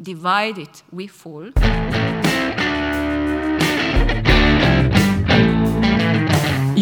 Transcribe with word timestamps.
divided 0.00 0.70
we 0.90 1.06
fall. 1.06 1.50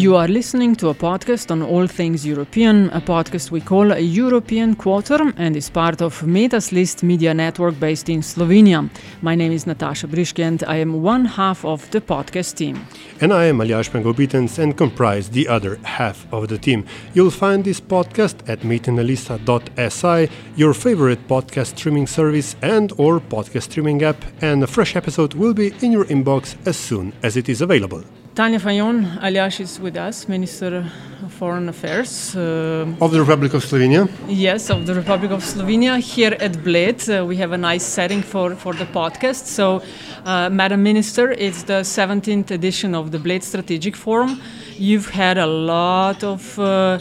You 0.01 0.15
are 0.15 0.27
listening 0.27 0.75
to 0.77 0.89
a 0.89 0.95
podcast 0.95 1.51
on 1.51 1.61
all 1.61 1.85
things 1.85 2.25
European, 2.25 2.89
a 2.89 2.99
podcast 2.99 3.51
we 3.51 3.61
call 3.61 3.91
a 3.91 3.99
European 3.99 4.75
Quarter 4.75 5.31
and 5.37 5.55
is 5.55 5.69
part 5.69 6.01
of 6.01 6.25
Metas 6.25 6.71
List 6.71 7.03
media 7.03 7.35
network 7.35 7.79
based 7.79 8.09
in 8.09 8.21
Slovenia. 8.21 8.89
My 9.21 9.35
name 9.35 9.51
is 9.51 9.65
Nataša 9.65 10.07
Briški 10.07 10.43
and 10.43 10.63
I 10.63 10.77
am 10.77 11.03
one 11.03 11.25
half 11.25 11.63
of 11.63 11.87
the 11.91 12.01
podcast 12.01 12.55
team. 12.55 12.87
and 13.21 13.31
I 13.31 13.45
am 13.45 13.59
Aljaž 13.59 13.91
Pengov 13.91 14.15
Bitenc 14.15 14.57
and 14.57 14.75
comprise 14.75 15.29
the 15.29 15.47
other 15.47 15.77
half 15.83 16.25
of 16.33 16.47
the 16.47 16.57
team. 16.57 16.83
You'll 17.13 17.29
find 17.29 17.63
this 17.63 17.79
podcast 17.79 18.37
at 18.49 18.61
metinalista.si, 18.61 20.29
your 20.55 20.73
favorite 20.73 21.27
podcast 21.27 21.77
streaming 21.77 22.07
service 22.07 22.55
and 22.63 22.91
or 22.97 23.19
podcast 23.19 23.69
streaming 23.69 24.01
app, 24.01 24.25
and 24.41 24.63
a 24.63 24.67
fresh 24.67 24.95
episode 24.95 25.35
will 25.35 25.53
be 25.53 25.67
in 25.81 25.91
your 25.91 26.05
inbox 26.05 26.55
as 26.65 26.75
soon 26.75 27.13
as 27.21 27.37
it 27.37 27.47
is 27.49 27.61
available. 27.61 28.03
Tanja 28.33 28.59
Fajon, 28.61 29.19
Aljaž 29.19 29.59
is 29.59 29.77
with 29.79 29.97
us, 29.97 30.29
Minister 30.29 30.85
of 31.21 31.33
Foreign 31.33 31.67
Affairs. 31.67 32.33
Uh, 32.33 32.85
Of 33.01 33.11
the 33.11 33.19
Republic 33.19 33.53
of 33.53 33.61
Slovenia, 33.61 34.07
Yes, 34.29 34.69
of 34.69 34.85
the 34.85 34.93
Republic 34.95 35.31
of 35.31 35.43
Slovenia. 35.43 35.99
Here 35.99 36.37
at 36.39 36.63
Bled, 36.63 37.09
uh, 37.09 37.25
we 37.25 37.35
have 37.35 37.51
a 37.51 37.57
nice 37.57 37.83
setting 37.83 38.21
for, 38.21 38.55
for 38.55 38.73
the 38.73 38.85
podcast. 38.85 39.47
So, 39.47 39.81
uh, 40.23 40.49
Madam 40.49 40.81
Minister, 40.81 41.31
it's 41.33 41.63
the 41.63 41.83
17th 41.83 42.51
edition 42.51 42.95
of 42.95 43.11
the 43.11 43.19
Bled 43.19 43.43
Strategic 43.43 43.97
Forum. 43.97 44.39
You've 44.77 45.09
had 45.09 45.37
a 45.37 45.45
lot 45.47 46.23
of 46.23 46.57
uh, 46.57 46.99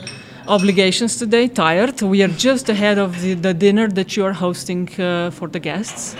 obligations 0.48 1.16
today, 1.16 1.46
tired. 1.46 2.02
We 2.02 2.24
are 2.24 2.28
just 2.36 2.68
ahead 2.68 2.98
of 2.98 3.20
the, 3.22 3.34
the 3.34 3.54
dinner 3.54 3.86
that 3.86 4.16
you 4.16 4.24
are 4.24 4.32
hosting 4.32 4.88
uh, 5.00 5.30
for 5.30 5.46
the 5.46 5.60
guests. 5.60 6.16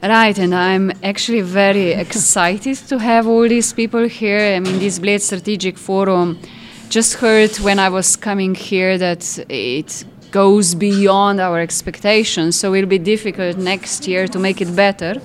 Right, 0.00 0.38
and 0.38 0.54
I'm 0.54 0.92
actually 1.02 1.40
very 1.40 1.90
excited 1.90 2.76
to 2.88 2.98
have 2.98 3.26
all 3.26 3.48
these 3.48 3.72
people 3.72 4.06
here. 4.06 4.38
I 4.38 4.60
mean, 4.60 4.78
this 4.78 5.00
Bled 5.00 5.20
Strategic 5.20 5.76
Forum 5.76 6.38
just 6.88 7.14
heard 7.14 7.56
when 7.56 7.80
I 7.80 7.88
was 7.88 8.14
coming 8.14 8.54
here 8.54 8.96
that 8.96 9.38
it 9.48 10.04
goes 10.30 10.76
beyond 10.76 11.40
our 11.40 11.58
expectations, 11.58 12.54
so 12.56 12.74
it'll 12.74 12.88
be 12.88 12.98
difficult 12.98 13.56
next 13.56 14.06
year 14.06 14.28
to 14.28 14.38
make 14.38 14.60
it 14.60 14.76
better. 14.76 15.20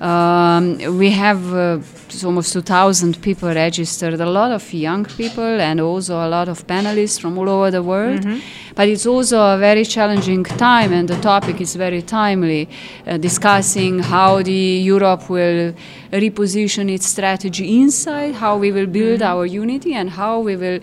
Um, 0.00 0.78
we 0.96 1.10
have 1.10 1.52
uh, 1.52 1.80
almost 2.24 2.52
2,000 2.52 3.20
people 3.22 3.48
registered, 3.48 4.20
a 4.20 4.26
lot 4.26 4.52
of 4.52 4.72
young 4.72 5.04
people, 5.04 5.60
and 5.60 5.80
also 5.80 6.14
a 6.14 6.28
lot 6.28 6.48
of 6.48 6.66
panelists 6.66 7.20
from 7.20 7.38
all 7.38 7.48
over 7.48 7.70
the 7.70 7.82
world. 7.82 8.24
But 8.74 8.88
it's 8.88 9.06
also 9.06 9.38
a 9.40 9.58
very 9.58 9.84
challenging 9.84 10.44
time, 10.44 10.92
and 10.92 11.08
the 11.08 11.20
topic 11.20 11.60
is 11.60 11.74
very 11.74 12.02
timely, 12.02 12.68
uh, 13.06 13.16
discussing 13.18 13.98
how 14.00 14.42
the 14.42 14.52
Europe 14.94 15.28
will 15.28 15.74
reposition 16.12 16.88
its 16.90 17.06
strategy 17.06 17.80
inside, 17.80 18.34
how 18.34 18.56
we 18.56 18.72
will 18.72 18.86
build 18.86 19.20
our 19.22 19.46
unity, 19.46 19.94
and 19.94 20.10
how 20.10 20.40
we 20.40 20.56
will 20.56 20.80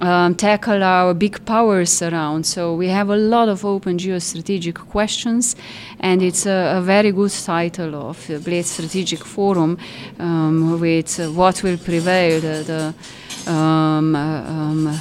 um, 0.00 0.34
tackle 0.34 0.82
our 0.82 1.14
big 1.14 1.44
powers 1.44 2.02
around. 2.02 2.44
So 2.44 2.74
we 2.74 2.88
have 2.88 3.10
a 3.10 3.16
lot 3.16 3.48
of 3.48 3.64
open 3.64 3.98
geostrategic 3.98 4.74
questions, 4.74 5.56
and 6.00 6.22
it's 6.22 6.46
a, 6.46 6.76
a 6.76 6.80
very 6.80 7.12
good 7.12 7.32
title 7.32 7.94
of 7.94 8.26
the 8.26 8.38
Bled 8.38 8.64
Strategic 8.64 9.24
Forum 9.24 9.78
um, 10.18 10.80
with 10.80 11.20
uh, 11.20 11.30
what 11.30 11.62
will 11.62 11.78
prevail 11.78 12.40
the, 12.40 12.94
the 13.46 13.50
um, 13.52 14.14
uh, 14.14 14.40
um, 14.42 15.00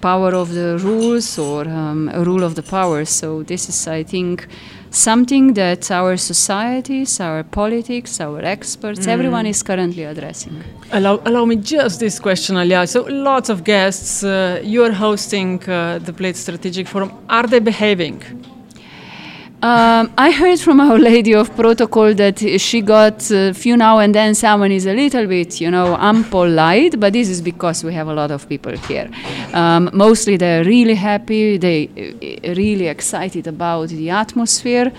power 0.00 0.34
of 0.34 0.52
the 0.52 0.78
rules 0.78 1.38
or 1.38 1.68
um, 1.68 2.10
a 2.12 2.22
rule 2.24 2.42
of 2.42 2.54
the 2.54 2.62
powers. 2.62 3.10
So 3.10 3.42
this 3.42 3.68
is, 3.68 3.86
I 3.88 4.02
think. 4.02 4.46
Something 4.90 5.54
that 5.54 5.88
our 5.90 6.16
societies, 6.16 7.20
our 7.20 7.44
politics, 7.44 8.20
our 8.20 8.40
experts, 8.40 9.06
everyone 9.06 9.46
is 9.46 9.62
currently 9.62 10.02
addressing. 10.02 10.64
Allow, 10.90 11.20
allow 11.24 11.44
me 11.44 11.56
just 11.56 12.00
this 12.00 12.18
question, 12.18 12.56
Alia. 12.56 12.86
So, 12.88 13.02
lots 13.02 13.48
of 13.50 13.62
guests. 13.62 14.24
Uh, 14.24 14.60
you 14.64 14.82
are 14.82 14.90
hosting 14.90 15.62
uh, 15.68 16.00
the 16.00 16.12
Bled 16.12 16.34
Strategic 16.36 16.88
Forum. 16.88 17.12
Are 17.28 17.46
they 17.46 17.60
behaving? 17.60 18.20
Um, 19.62 20.10
I 20.16 20.30
heard 20.30 20.58
from 20.58 20.80
Our 20.80 20.98
Lady 21.10 21.34
of 21.34 21.54
Protocol 21.54 22.14
that 22.14 22.38
she 22.58 22.80
got 22.80 23.30
a 23.30 23.52
few 23.52 23.76
now 23.76 23.98
and 23.98 24.14
then 24.14 24.34
someone 24.34 24.72
is 24.72 24.86
a 24.86 24.94
little 24.94 25.26
bit, 25.26 25.60
you 25.60 25.70
know, 25.70 25.98
unpolite, 25.98 26.98
but 26.98 27.12
this 27.12 27.28
is 27.28 27.42
because 27.42 27.84
we 27.84 27.92
have 27.92 28.08
a 28.08 28.14
lot 28.14 28.30
of 28.30 28.48
people 28.48 28.74
here. 28.88 29.10
Um, 29.52 29.90
mostly 29.92 30.38
they're 30.38 30.64
really 30.64 30.94
happy, 30.94 31.58
they 31.58 31.90
uh, 32.42 32.54
really 32.54 32.86
excited 32.86 33.46
about 33.46 33.90
the 33.90 34.08
atmosphere, 34.08 34.92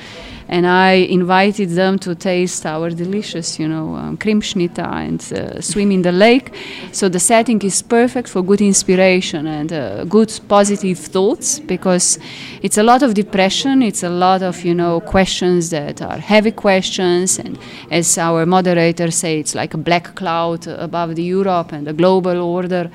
and 0.52 0.68
I 0.68 1.08
invited 1.10 1.70
them 1.70 1.98
to 2.00 2.14
taste 2.14 2.66
our 2.66 2.90
delicious, 2.90 3.58
you 3.58 3.70
know, 3.70 3.96
um, 3.96 4.18
kremšnita 4.18 4.86
and 4.86 5.22
uh, 5.34 5.62
swim 5.62 5.92
in 5.92 6.02
the 6.02 6.12
lake. 6.12 6.54
So 6.92 7.08
the 7.08 7.20
setting 7.20 7.62
is 7.62 7.82
perfect 7.82 8.28
for 8.28 8.44
good 8.44 8.60
inspiration 8.60 9.48
and 9.48 9.72
uh, 9.72 10.04
good 10.04 10.30
positive 10.50 11.00
thoughts 11.00 11.60
because 11.60 12.20
it's 12.62 12.78
a 12.78 12.84
lot 12.84 13.02
of 13.02 13.14
depression, 13.14 13.82
it's 13.82 14.04
a 14.04 14.10
lot 14.10 14.44
of, 14.44 14.66
you 14.66 14.76
know, 14.76 15.00
questions 15.00 15.70
that 15.70 16.02
are 16.02 16.18
heavy 16.18 16.52
questions, 16.52 17.40
and 17.40 17.58
as 17.90 18.18
our 18.18 18.46
moderator 18.46 19.10
say, 19.10 19.40
it's 19.40 19.56
like 19.56 19.74
a 19.74 19.78
black 19.78 20.16
cloud 20.16 20.68
above 20.68 21.16
the 21.16 21.24
Europe 21.24 21.72
and 21.72 21.88
the 21.88 21.94
global 21.94 22.42
order 22.42 22.92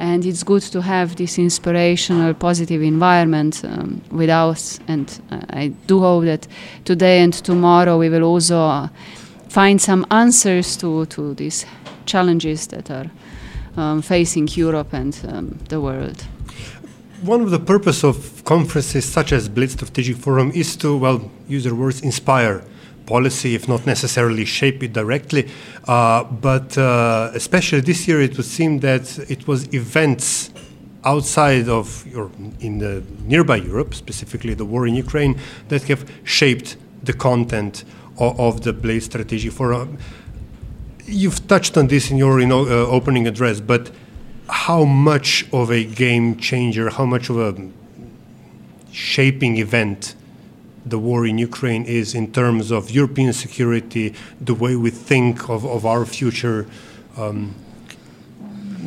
and 0.00 0.24
it's 0.24 0.42
good 0.42 0.62
to 0.62 0.80
have 0.80 1.16
this 1.16 1.38
inspirational 1.38 2.32
positive 2.32 2.82
environment 2.82 3.62
um, 3.64 4.00
with 4.10 4.30
us. 4.30 4.80
And 4.88 5.06
uh, 5.30 5.40
i 5.50 5.68
do 5.86 6.00
hope 6.00 6.24
that 6.24 6.48
today 6.84 7.20
and 7.20 7.34
tomorrow 7.34 7.98
we 7.98 8.08
will 8.08 8.24
also 8.24 8.58
uh, 8.58 8.88
find 9.48 9.80
some 9.80 10.06
answers 10.10 10.76
to, 10.78 11.04
to 11.06 11.34
these 11.34 11.66
challenges 12.06 12.66
that 12.68 12.90
are 12.90 13.10
um, 13.76 14.02
facing 14.02 14.48
europe 14.48 14.92
and 14.94 15.20
um, 15.28 15.58
the 15.68 15.80
world. 15.80 16.26
One 17.22 17.42
of 17.42 17.50
the 17.50 17.58
purpose 17.58 18.02
of 18.02 18.42
conferences 18.44 19.04
such 19.04 19.32
as 19.32 19.48
Bled 19.50 19.70
Strategic 19.70 20.16
Forum 20.16 20.50
is 20.54 20.74
to, 20.76 20.96
well, 20.96 21.30
use 21.46 21.64
their 21.64 21.74
words, 21.74 22.00
inspire 22.00 22.64
policy, 23.14 23.50
if 23.58 23.64
not 23.68 23.82
necessarily 23.94 24.44
shape 24.44 24.78
it 24.86 24.92
directly. 25.00 25.42
Uh, 25.86 26.24
but 26.48 26.68
uh, 26.78 27.42
especially 27.42 27.82
this 27.92 28.00
year, 28.08 28.20
it 28.28 28.32
would 28.36 28.50
seem 28.58 28.72
that 28.88 29.04
it 29.34 29.42
was 29.50 29.60
events 29.82 30.50
outside 31.04 31.68
of 31.68 31.86
or 32.18 32.30
in 32.60 32.78
the 32.84 33.02
nearby 33.32 33.56
Europe, 33.56 33.92
specifically 34.04 34.54
the 34.54 34.68
war 34.72 34.86
in 34.90 34.94
Ukraine, 35.06 35.34
that 35.68 35.82
have 35.90 36.02
shaped 36.24 36.76
the 37.08 37.12
content 37.12 37.84
of, 38.24 38.38
of 38.46 38.52
the 38.66 38.72
Bled 38.72 39.02
Strategic 39.02 39.52
Forum. 39.52 39.98
You've 41.06 41.40
touched 41.52 41.74
on 41.80 41.88
this 41.88 42.10
in 42.10 42.16
your 42.24 42.34
you 42.40 42.46
know, 42.46 42.62
uh, 42.66 42.96
opening 42.96 43.26
address, 43.26 43.60
but 43.60 43.90
how 44.48 44.84
much 44.84 45.30
of 45.52 45.70
a 45.70 45.82
game 45.84 46.36
changer, 46.36 46.90
how 46.90 47.06
much 47.14 47.30
of 47.30 47.36
a 47.38 47.52
shaping 48.92 49.56
event 49.58 50.14
the 50.84 50.98
war 50.98 51.26
in 51.26 51.38
Ukraine 51.38 51.84
is 51.84 52.14
in 52.14 52.32
terms 52.32 52.70
of 52.70 52.90
European 52.90 53.32
security, 53.32 54.14
the 54.40 54.54
way 54.54 54.76
we 54.76 54.90
think 54.90 55.48
of, 55.48 55.64
of 55.64 55.84
our 55.84 56.04
future. 56.04 56.66
Um, 57.16 57.54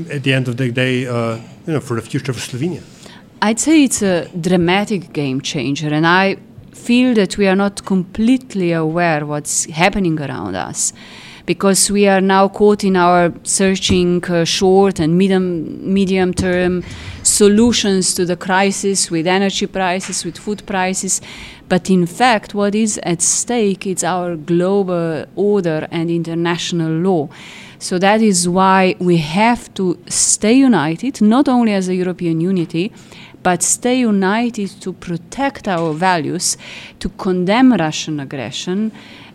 at 0.09 0.23
the 0.23 0.33
end 0.33 0.47
of 0.47 0.57
the 0.57 0.71
day, 0.71 1.05
uh, 1.05 1.35
you 1.67 1.73
know, 1.73 1.79
for 1.79 1.95
the 1.95 2.01
future 2.01 2.31
of 2.31 2.37
Slovenia. 2.37 2.81
I'd 3.41 3.59
say 3.59 3.83
it's 3.83 4.01
a 4.01 4.27
dramatic 4.29 5.13
game 5.13 5.41
changer, 5.41 5.93
and 5.93 6.07
I 6.07 6.37
feel 6.71 7.13
that 7.13 7.37
we 7.37 7.47
are 7.47 7.55
not 7.55 7.85
completely 7.85 8.71
aware 8.71 9.25
what's 9.25 9.65
happening 9.65 10.19
around 10.19 10.55
us 10.55 10.93
because 11.45 11.91
we 11.91 12.07
are 12.07 12.21
now 12.21 12.47
caught 12.47 12.83
in 12.83 12.95
our 12.95 13.33
searching 13.43 14.23
uh, 14.25 14.45
short 14.45 14.99
and 14.99 15.17
medium 15.17 15.93
medium 15.93 16.33
term 16.33 16.83
solutions 17.21 18.13
to 18.13 18.25
the 18.25 18.37
crisis 18.37 19.11
with 19.11 19.27
energy 19.27 19.67
prices 19.67 20.23
with 20.23 20.37
food 20.37 20.65
prices 20.65 21.21
but 21.73 21.89
in 21.89 22.05
fact 22.05 22.53
what 22.53 22.75
is 22.75 22.99
at 23.01 23.19
stake 23.19 23.87
is 23.87 24.03
our 24.03 24.35
global 24.35 25.25
order 25.35 25.87
and 25.89 26.11
international 26.11 26.91
law. 26.91 27.27
So 27.79 27.97
that 27.97 28.21
is 28.21 28.47
why 28.47 28.95
we 28.99 29.17
have 29.17 29.73
to 29.79 29.97
stay 30.07 30.53
united 30.53 31.19
not 31.19 31.45
only 31.49 31.73
as 31.73 31.89
a 31.89 31.95
european 31.95 32.37
unity 32.41 32.91
but 33.41 33.63
stay 33.63 33.97
united 34.13 34.69
to 34.81 34.93
protect 34.93 35.67
our 35.67 35.93
values, 35.93 36.57
to 36.99 37.09
condemn 37.09 37.73
Russian 37.73 38.19
aggression, 38.19 38.91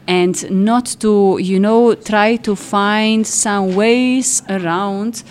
and 0.06 0.36
not 0.50 0.86
to, 1.00 1.38
you 1.40 1.58
know, 1.58 1.94
try 1.94 2.36
to 2.36 2.54
find 2.54 3.26
some 3.26 3.74
ways 3.74 4.42
around 4.48 5.24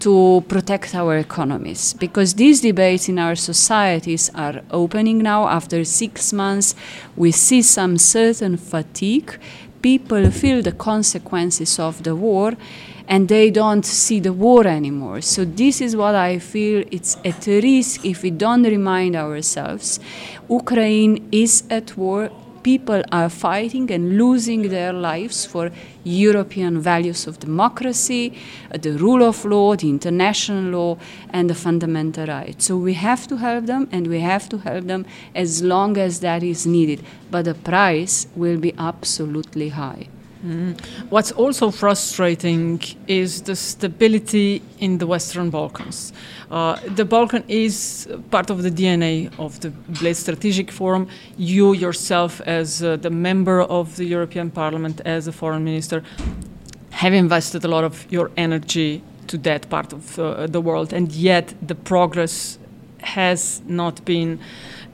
to 0.00 0.44
protect 0.48 0.94
our 0.94 1.16
economies 1.18 1.94
because 1.94 2.34
these 2.34 2.60
debates 2.60 3.08
in 3.08 3.18
our 3.18 3.34
societies 3.34 4.30
are 4.34 4.62
opening 4.70 5.18
now 5.18 5.48
after 5.48 5.84
six 5.84 6.32
months 6.32 6.74
we 7.16 7.30
see 7.30 7.62
some 7.62 7.96
certain 7.96 8.56
fatigue 8.56 9.38
people 9.80 10.30
feel 10.30 10.62
the 10.62 10.72
consequences 10.72 11.78
of 11.78 12.02
the 12.04 12.16
war 12.16 12.52
and 13.06 13.28
they 13.28 13.50
don't 13.50 13.84
see 13.84 14.20
the 14.20 14.32
war 14.32 14.66
anymore. 14.66 15.20
So 15.20 15.44
this 15.44 15.80
is 15.80 15.94
what 15.94 16.14
I 16.14 16.38
feel 16.38 16.84
it's 16.90 17.18
at 17.24 17.46
risk 17.46 18.04
if 18.04 18.22
we 18.22 18.30
don't 18.30 18.62
remind 18.62 19.14
ourselves. 19.14 20.00
Ukraine 20.48 21.28
is 21.30 21.64
at 21.68 21.96
war. 21.96 22.30
People 22.64 23.02
are 23.12 23.28
fighting 23.28 23.90
and 23.90 24.16
losing 24.16 24.70
their 24.70 24.92
lives 24.92 25.44
for 25.44 25.70
European 26.02 26.80
values 26.80 27.26
of 27.26 27.38
democracy, 27.38 28.32
the 28.72 28.92
rule 28.92 29.22
of 29.22 29.44
law, 29.44 29.76
the 29.76 29.90
international 29.90 30.64
law, 30.72 30.98
and 31.28 31.50
the 31.50 31.54
fundamental 31.54 32.26
rights. 32.26 32.64
So 32.64 32.78
we 32.78 32.94
have 32.94 33.28
to 33.28 33.36
help 33.36 33.66
them, 33.66 33.86
and 33.92 34.06
we 34.06 34.20
have 34.20 34.48
to 34.48 34.58
help 34.58 34.86
them 34.86 35.04
as 35.34 35.62
long 35.62 35.98
as 35.98 36.20
that 36.20 36.42
is 36.42 36.66
needed. 36.66 37.04
But 37.30 37.44
the 37.44 37.54
price 37.54 38.26
will 38.34 38.58
be 38.58 38.72
absolutely 38.78 39.68
high. 39.68 40.08
Mm. 40.44 40.78
What's 41.08 41.32
also 41.32 41.70
frustrating 41.70 42.80
is 43.06 43.42
the 43.42 43.56
stability 43.56 44.60
in 44.78 44.98
the 44.98 45.06
Western 45.06 45.48
Balkans. 45.48 46.12
Uh, 46.50 46.78
the 46.94 47.04
Balkan 47.04 47.44
is 47.48 48.06
part 48.30 48.50
of 48.50 48.62
the 48.62 48.70
DNA 48.70 49.30
of 49.38 49.58
the 49.60 49.70
Bled 49.70 50.16
Strategic 50.16 50.70
Forum. 50.70 51.08
You 51.38 51.72
yourself, 51.72 52.42
as 52.42 52.82
uh, 52.82 52.96
the 52.96 53.10
member 53.10 53.62
of 53.62 53.96
the 53.96 54.04
European 54.04 54.50
Parliament, 54.50 55.00
as 55.06 55.26
a 55.26 55.32
foreign 55.32 55.64
minister, 55.64 56.02
have 56.90 57.14
invested 57.14 57.64
a 57.64 57.68
lot 57.68 57.84
of 57.84 58.06
your 58.12 58.30
energy 58.36 59.02
to 59.28 59.38
that 59.38 59.70
part 59.70 59.94
of 59.94 60.18
uh, 60.18 60.46
the 60.46 60.60
world, 60.60 60.92
and 60.92 61.10
yet 61.12 61.54
the 61.66 61.74
progress 61.74 62.58
has 63.00 63.62
not 63.66 64.04
been 64.04 64.38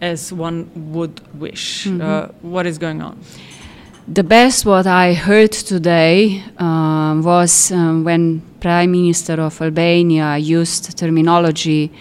as 0.01 0.33
one 0.33 0.71
would 0.93 1.21
wish. 1.39 1.87
Mm 1.87 2.01
-hmm. 2.01 2.31
what 2.43 2.67
is 2.67 2.79
going 2.79 3.03
on? 3.03 3.17
The 4.13 4.25
best 4.25 4.67
what 4.67 4.89
I 4.89 5.15
heard 5.15 5.53
today 5.53 6.43
uh, 6.59 7.21
was 7.23 7.71
um, 7.71 8.03
when 8.03 8.43
Prime 8.59 8.91
Minister 8.91 9.35
of 9.35 9.63
Albania 9.63 10.37
used 10.37 10.99
terminology 10.99 11.93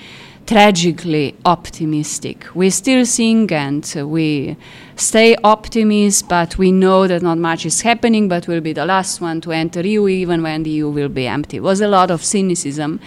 tragically 0.48 1.36
optimistic. 1.46 2.48
We 2.56 2.72
still 2.72 3.06
sing 3.06 3.52
and 3.54 3.86
we 4.08 4.58
stay 4.96 5.36
optimists, 5.44 6.24
but 6.24 6.58
we 6.58 6.72
know 6.72 7.06
that 7.06 7.22
not 7.22 7.38
much 7.38 7.68
is 7.68 7.82
happening, 7.82 8.28
but 8.28 8.48
we'll 8.48 8.60
be 8.60 8.74
the 8.74 8.88
last 8.88 9.22
one 9.22 9.40
to 9.42 9.52
enter 9.52 9.86
EU 9.86 10.08
even 10.08 10.42
when 10.42 10.64
the 10.64 10.72
EU 10.72 10.90
will 10.90 11.10
be 11.10 11.28
empty. 11.28 11.58
It 11.58 11.64
was 11.64 11.80
a 11.80 11.88
lot 11.88 12.10
of 12.10 12.26
cynicism. 12.26 13.02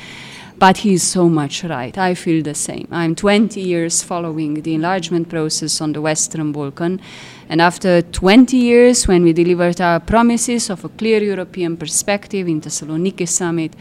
But 0.59 0.77
he's 0.77 1.03
so 1.03 1.29
much 1.29 1.65
right. 1.65 1.99
I 1.99 2.15
feel 2.15 2.41
the 2.41 2.55
same. 2.55 2.87
I'm 2.93 3.17
20 3.17 3.61
years 3.61 4.05
following 4.05 4.63
the 4.63 4.75
enlargement 4.75 5.29
process 5.29 5.81
on 5.81 5.93
the 5.93 6.01
Western 6.01 6.53
Balkan. 6.53 7.01
And 7.49 7.61
after 7.61 8.03
20 8.03 8.57
years, 8.57 9.07
when 9.07 9.23
we 9.23 9.33
delivered 9.33 9.81
our 9.81 10.01
promises 10.01 10.71
of 10.71 10.85
a 10.85 10.89
clear 10.89 11.23
European 11.23 11.77
perspective 11.77 12.49
in 12.49 12.61
the 12.61 12.69
Thessaloniki 12.69 13.29
summit, 13.29 13.75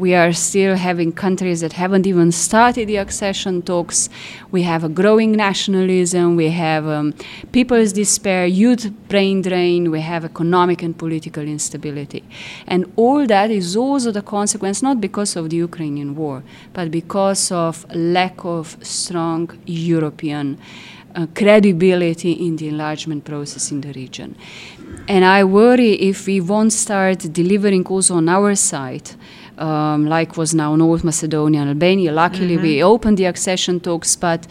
we 0.00 0.14
are 0.14 0.32
still 0.32 0.76
having 0.76 1.12
countries 1.12 1.60
that 1.60 1.74
haven't 1.74 2.06
even 2.06 2.32
started 2.32 2.88
the 2.88 2.96
accession 2.96 3.60
talks. 3.60 4.08
We 4.50 4.62
have 4.62 4.82
a 4.82 4.88
growing 4.88 5.32
nationalism. 5.32 6.36
We 6.36 6.48
have 6.48 6.86
um, 6.86 7.12
people's 7.52 7.92
despair, 7.92 8.46
youth 8.46 8.90
brain 9.08 9.42
drain. 9.42 9.90
We 9.90 10.00
have 10.00 10.24
economic 10.24 10.82
and 10.82 10.96
political 10.96 11.42
instability. 11.42 12.24
And 12.66 12.90
all 12.96 13.26
that 13.26 13.50
is 13.50 13.76
also 13.76 14.10
the 14.10 14.22
consequence, 14.22 14.82
not 14.82 15.02
because 15.02 15.36
of 15.36 15.50
the 15.50 15.56
Ukrainian 15.56 16.16
war, 16.16 16.42
but 16.72 16.90
because 16.90 17.52
of 17.52 17.84
lack 17.94 18.42
of 18.42 18.78
strong 18.80 19.50
European 19.66 20.58
uh, 21.14 21.26
credibility 21.34 22.32
in 22.32 22.56
the 22.56 22.68
enlargement 22.68 23.24
process 23.24 23.70
in 23.70 23.80
the 23.80 23.92
region. 23.92 24.34
And 25.08 25.24
I 25.24 25.44
worry 25.44 25.92
if 25.92 26.26
we 26.26 26.40
won't 26.40 26.72
start 26.72 27.18
delivering 27.32 27.86
also 27.86 28.14
on 28.16 28.28
our 28.28 28.54
side 28.54 29.10
um, 29.60 30.06
like 30.06 30.36
was 30.36 30.54
now 30.54 30.74
North 30.74 31.04
Macedonia 31.04 31.60
and 31.60 31.70
Albania. 31.70 32.12
Luckily, 32.12 32.54
mm-hmm. 32.54 32.62
we 32.62 32.82
opened 32.82 33.18
the 33.18 33.26
accession 33.26 33.78
talks, 33.78 34.16
but 34.16 34.46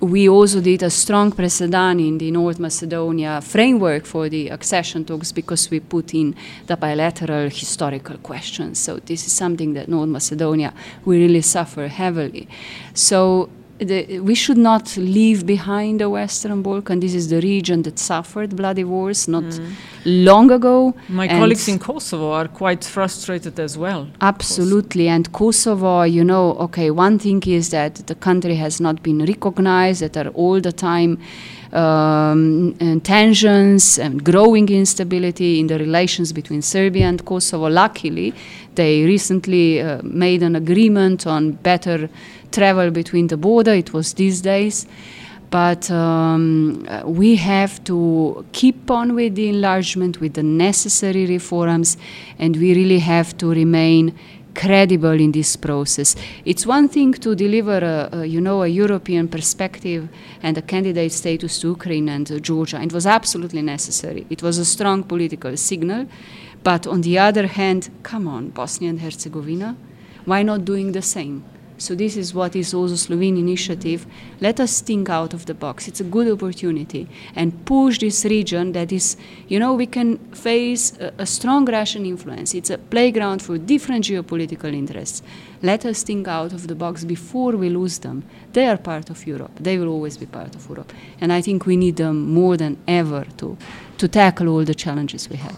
we 0.00 0.28
also 0.28 0.60
did 0.60 0.82
a 0.82 0.90
strong 0.90 1.32
precedent 1.32 2.00
in 2.00 2.18
the 2.18 2.30
North 2.30 2.58
Macedonia 2.58 3.40
framework 3.40 4.04
for 4.04 4.28
the 4.28 4.48
accession 4.50 5.04
talks 5.04 5.32
because 5.32 5.70
we 5.70 5.80
put 5.80 6.12
in 6.12 6.34
the 6.66 6.76
bilateral 6.76 7.48
historical 7.48 8.18
questions. 8.18 8.78
So 8.78 8.96
this 8.96 9.26
is 9.26 9.32
something 9.32 9.72
that 9.72 9.88
North 9.88 10.08
Macedonia 10.08 10.74
will 11.04 11.18
really 11.18 11.40
suffer 11.40 11.88
heavily. 11.88 12.46
So 12.92 13.48
the, 13.78 14.20
we 14.20 14.34
should 14.34 14.58
not 14.58 14.96
leave 14.96 15.46
behind 15.46 16.00
the 16.00 16.08
Western 16.08 16.62
Balkan. 16.62 17.00
This 17.00 17.14
is 17.14 17.28
the 17.28 17.40
region 17.40 17.82
that 17.82 17.98
suffered 17.98 18.56
bloody 18.56 18.84
wars 18.84 19.28
not 19.28 19.44
mm. 19.44 19.72
long 20.04 20.50
ago. 20.50 20.94
My 21.08 21.28
colleagues 21.28 21.68
in 21.68 21.78
Kosovo 21.78 22.32
are 22.32 22.48
quite 22.48 22.84
frustrated 22.84 23.58
as 23.60 23.76
well. 23.76 24.08
Absolutely. 24.20 25.08
And 25.08 25.30
Kosovo, 25.32 26.02
you 26.02 26.24
know, 26.24 26.52
okay, 26.54 26.90
one 26.90 27.18
thing 27.18 27.42
is 27.46 27.70
that 27.70 27.96
the 28.06 28.14
country 28.14 28.54
has 28.54 28.80
not 28.80 29.02
been 29.02 29.24
recognized, 29.24 30.00
that 30.02 30.16
are 30.16 30.30
all 30.30 30.60
the 30.60 30.72
time 30.72 31.18
um, 31.76 32.74
and 32.80 33.04
tensions 33.04 33.98
and 33.98 34.24
growing 34.24 34.68
instability 34.68 35.60
in 35.60 35.66
the 35.66 35.78
relations 35.78 36.32
between 36.32 36.62
Serbia 36.62 37.06
and 37.06 37.24
Kosovo. 37.24 37.68
Luckily, 37.68 38.32
they 38.74 39.04
recently 39.04 39.80
uh, 39.80 40.00
made 40.02 40.42
an 40.42 40.56
agreement 40.56 41.26
on 41.26 41.52
better 41.52 42.08
travel 42.50 42.90
between 42.90 43.26
the 43.26 43.36
border. 43.36 43.74
It 43.74 43.92
was 43.92 44.14
these 44.14 44.40
days. 44.40 44.86
But 45.50 45.90
um, 45.90 46.86
we 47.04 47.36
have 47.36 47.82
to 47.84 48.44
keep 48.52 48.90
on 48.90 49.14
with 49.14 49.36
the 49.36 49.48
enlargement, 49.48 50.20
with 50.20 50.34
the 50.34 50.42
necessary 50.42 51.24
reforms, 51.26 51.96
and 52.38 52.56
we 52.56 52.74
really 52.74 52.98
have 52.98 53.36
to 53.38 53.50
remain 53.50 54.18
credible 54.56 55.20
in 55.20 55.32
this 55.32 55.56
process. 55.56 56.16
It's 56.44 56.66
one 56.66 56.88
thing 56.88 57.12
to 57.14 57.34
deliver, 57.34 57.78
a, 57.78 58.18
a, 58.20 58.26
you 58.26 58.40
know, 58.40 58.62
a 58.62 58.68
European 58.68 59.28
perspective 59.28 60.08
and 60.42 60.58
a 60.58 60.62
candidate 60.62 61.12
status 61.12 61.60
to 61.60 61.68
Ukraine 61.68 62.08
and 62.08 62.30
uh, 62.32 62.38
Georgia. 62.38 62.80
It 62.82 62.92
was 62.92 63.06
absolutely 63.06 63.62
necessary. 63.62 64.26
It 64.30 64.42
was 64.42 64.58
a 64.58 64.64
strong 64.64 65.04
political 65.04 65.56
signal. 65.56 66.06
But 66.64 66.86
on 66.86 67.02
the 67.02 67.18
other 67.18 67.46
hand, 67.46 67.90
come 68.02 68.26
on, 68.26 68.50
Bosnia 68.50 68.90
and 68.90 69.00
Herzegovina, 69.00 69.76
why 70.24 70.42
not 70.42 70.64
doing 70.64 70.92
the 70.92 71.02
same? 71.02 71.44
So 71.78 71.94
this 71.94 72.16
is 72.16 72.32
what 72.32 72.56
is 72.56 72.72
also 72.72 72.94
Slovene 72.94 73.36
initiative. 73.36 74.06
Let 74.40 74.60
us 74.60 74.80
think 74.80 75.08
out 75.08 75.34
of 75.34 75.44
the 75.44 75.54
box. 75.54 75.88
It's 75.88 76.00
a 76.00 76.04
good 76.04 76.28
opportunity 76.28 77.06
and 77.34 77.64
push 77.66 77.98
this 77.98 78.24
region 78.24 78.72
that 78.72 78.92
is, 78.92 79.16
you 79.48 79.58
know, 79.58 79.74
we 79.74 79.86
can 79.86 80.18
face 80.32 80.96
a, 80.98 81.12
a 81.18 81.26
strong 81.26 81.66
Russian 81.66 82.06
influence. 82.06 82.54
It's 82.54 82.70
a 82.70 82.78
playground 82.78 83.42
for 83.42 83.58
different 83.58 84.04
geopolitical 84.04 84.72
interests. 84.72 85.22
Let 85.62 85.84
us 85.84 86.02
think 86.02 86.28
out 86.28 86.52
of 86.52 86.66
the 86.66 86.74
box 86.74 87.04
before 87.04 87.52
we 87.52 87.68
lose 87.68 87.98
them. 87.98 88.24
They 88.52 88.66
are 88.66 88.78
part 88.78 89.10
of 89.10 89.26
Europe. 89.26 89.52
They 89.60 89.78
will 89.78 89.88
always 89.88 90.16
be 90.16 90.26
part 90.26 90.54
of 90.54 90.68
Europe. 90.68 90.92
And 91.20 91.32
I 91.32 91.42
think 91.42 91.66
we 91.66 91.76
need 91.76 91.96
them 91.96 92.32
more 92.32 92.56
than 92.56 92.78
ever 92.88 93.26
to, 93.36 93.56
to 93.98 94.08
tackle 94.08 94.48
all 94.48 94.64
the 94.64 94.74
challenges 94.74 95.28
we 95.28 95.36
have. 95.36 95.56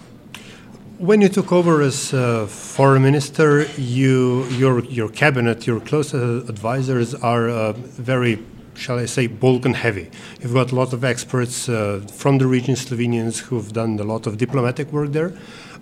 When 0.99 1.21
you 1.21 1.29
took 1.29 1.53
over 1.53 1.81
as 1.81 2.13
uh, 2.13 2.49
foreign 2.49 3.03
minister, 3.03 3.69
you, 3.77 4.43
your, 4.47 4.83
your 4.87 5.09
cabinet, 5.09 5.65
your 5.65 5.79
close 5.79 6.13
uh, 6.13 6.45
advisors 6.49 7.15
are 7.15 7.49
uh, 7.49 7.73
very, 7.75 8.45
shall 8.75 8.99
I 8.99 9.07
say, 9.07 9.29
Balkan 9.29 9.75
heavy. 9.75 10.11
You've 10.41 10.55
got 10.55 10.73
a 10.73 10.75
lot 10.75 10.93
of 10.93 11.05
experts 11.05 11.69
uh, 11.69 12.05
from 12.13 12.39
the 12.39 12.49
region, 12.49 12.75
Slovenians, 12.75 13.39
who've 13.39 13.73
done 13.73 13.97
a 14.01 14.03
lot 14.03 14.27
of 14.27 14.39
diplomatic 14.39 14.93
work 14.93 15.13
there. 15.13 15.33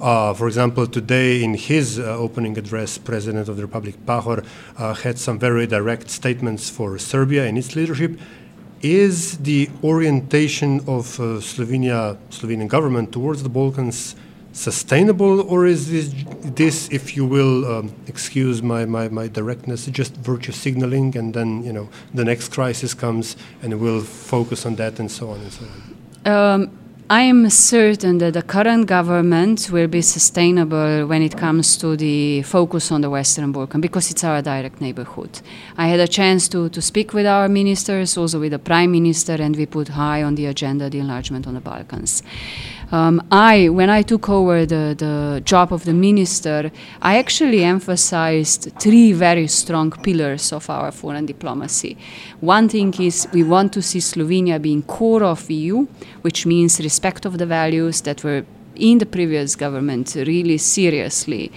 Uh, 0.03 0.35
for 0.35 0.49
example, 0.49 0.87
today 0.87 1.43
in 1.43 1.55
his 1.55 1.99
uh, 1.99 2.15
opening 2.19 2.59
address, 2.59 2.99
President 2.99 3.49
of 3.49 3.57
the 3.57 3.63
Republic 3.63 3.95
Pahor 4.05 4.45
had 4.99 5.19
some 5.19 5.39
very 5.39 5.67
direct 5.67 6.11
statements 6.11 6.69
for 6.69 6.99
Serbia 6.99 7.47
and 7.47 7.57
its 7.57 7.75
leadership. 7.75 8.21
Is 8.83 9.39
the 9.39 9.71
orientation 9.83 10.81
of 10.81 11.07
Slovenia, 11.41 12.19
Slovenian 12.29 12.69
government 12.69 13.13
towards 13.13 13.43
the 13.43 13.49
Balkans 13.49 14.15
sustainable, 14.57 15.41
or 15.43 15.67
is 15.67 15.91
this, 15.91 16.13
this 16.43 16.89
if 16.91 17.17
you 17.17 17.25
will, 17.25 17.71
um, 17.71 17.95
excuse 18.07 18.63
my, 18.63 18.87
my, 18.87 19.09
my 19.09 19.29
directness, 19.29 19.87
just 19.87 20.15
virtue 20.17 20.53
signaling, 20.53 21.17
and 21.17 21.35
then 21.35 21.63
you 21.63 21.73
know 21.73 21.89
the 22.15 22.25
next 22.25 22.49
crisis 22.49 22.95
comes 22.95 23.37
and 23.63 23.79
we'll 23.81 24.03
focus 24.03 24.65
on 24.67 24.77
that 24.77 24.99
and 24.99 25.11
so 25.11 25.31
on 25.31 25.41
and 25.41 25.53
so 25.53 25.65
on? 26.25 26.33
Um, 26.33 26.79
I 27.09 27.21
am 27.23 27.49
certain 27.51 28.19
that 28.19 28.33
the 28.33 28.43
current 28.43 28.89
government 28.89 29.71
will 29.71 29.87
be 29.87 30.03
sustainable 30.03 31.07
when 31.07 31.23
it 31.23 31.37
comes 31.37 31.77
to 31.77 31.97
the 31.97 32.43
focus 32.43 32.91
on 32.91 33.01
the 33.01 33.09
Western 33.09 33.53
Balkan 33.53 33.81
because 33.81 34.11
it's 34.11 34.25
our 34.25 34.43
direct 34.43 34.81
neighborhood. 34.81 35.41
I 35.79 35.87
had 35.87 36.01
a 36.01 36.09
chance 36.09 36.49
to, 36.49 36.69
to 36.69 36.83
speak 36.83 37.13
with 37.13 37.25
our 37.25 37.49
ministers, 37.49 38.17
also 38.17 38.41
with 38.41 38.51
the 38.51 38.59
Prime 38.59 38.91
Minister, 38.91 39.35
and 39.35 39.55
we 39.55 39.67
put 39.67 39.87
high 39.87 40.25
on 40.25 40.35
the 40.35 40.47
agenda 40.47 40.91
the 40.91 40.99
enlargement 40.99 41.47
on 41.47 41.55
the 41.55 41.61
Balkans. 41.61 42.25
Um, 42.93 43.27
I, 43.33 43.69
when 43.69 43.91
I 43.91 44.03
took 44.03 44.29
over 44.29 44.65
the, 44.65 44.95
the 44.97 45.43
job 45.45 45.73
of 45.73 45.85
the 45.85 45.93
minister, 45.93 46.71
I 47.03 47.19
actually 47.19 47.65
emphasized 47.65 48.73
three 48.79 49.13
very 49.13 49.49
strong 49.49 49.91
pillars 49.91 50.53
of 50.53 50.71
our 50.71 50.93
foreign 50.93 51.27
diplomacy. 51.27 51.97
One 52.41 52.69
thing 52.69 52.95
is 53.01 53.27
we 53.33 53.43
want 53.43 53.73
to 53.73 53.83
see 53.83 53.99
Slovenia 53.99 54.63
being 54.63 54.83
core 54.85 55.25
of 55.25 55.51
EU, 55.51 55.87
which 56.23 56.47
means 56.47 56.79
respect 56.79 57.27
of 57.27 57.39
the 57.39 57.47
values 57.47 58.03
that 58.03 58.23
were 58.23 58.45
in 58.77 58.99
the 58.99 59.07
previous 59.07 59.57
government 59.57 60.15
really 60.15 60.59
seriously 60.59 61.51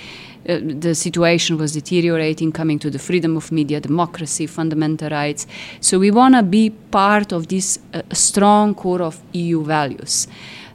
uh, 0.47 0.57
the 0.63 0.95
situation 0.95 1.57
was 1.57 1.73
deteriorating, 1.73 2.51
coming 2.51 2.79
to 2.79 2.89
the 2.89 2.97
freedom 2.97 3.35
of 3.35 3.51
media, 3.51 3.79
democracy, 3.79 4.47
fundamental 4.47 5.09
rights. 5.09 5.45
So 5.81 5.99
we 5.99 6.11
want 6.11 6.35
to 6.35 6.43
be 6.43 6.69
part 6.69 7.33
of 7.33 7.49
this 7.49 7.77
uh, 7.93 8.01
strong 8.13 8.73
core 8.73 9.01
of 9.01 9.21
EU 9.33 9.63
values. 9.63 10.27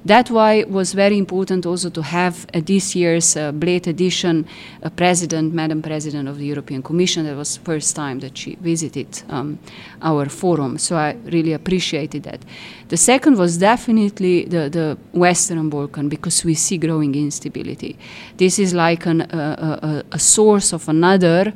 That's 0.07 0.31
why 0.31 0.55
it 0.55 0.71
was 0.71 0.93
very 0.93 1.17
important 1.17 1.65
also 1.65 1.89
to 1.89 2.03
have 2.03 2.47
uh, 2.53 2.61
this 2.61 2.95
year's 2.95 3.37
uh, 3.37 3.53
edition 3.87 4.47
a 4.83 4.91
president, 4.91 5.55
Madam 5.55 5.81
President 5.81 6.29
of 6.29 6.37
the 6.37 6.45
European 6.45 6.83
Commission. 6.83 7.25
That 7.25 7.37
was 7.37 7.57
the 7.57 7.65
first 7.65 7.97
time 7.97 8.21
that 8.21 8.37
she 8.37 8.57
visited 8.57 9.23
um, 9.31 9.59
our 10.03 10.27
forum. 10.29 10.77
So 10.77 10.97
I 10.97 11.17
really 11.25 11.55
appreciated 11.55 12.25
that. 12.25 12.41
The 12.89 12.99
second 12.99 13.39
was 13.39 13.57
definitely 13.57 14.45
the, 14.45 14.69
the 14.69 14.99
Western 15.19 15.71
Balkan 15.71 16.11
because 16.11 16.45
we 16.45 16.55
see 16.55 16.77
growing 16.77 17.15
instability. 17.15 17.97
This 18.37 18.59
is 18.59 18.75
like 18.75 19.07
an, 19.07 19.23
uh, 19.23 20.03
a, 20.13 20.17
a 20.17 20.19
source 20.19 20.75
of 20.75 20.87
another 20.87 21.55